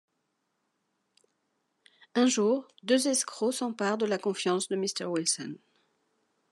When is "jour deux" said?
2.25-3.07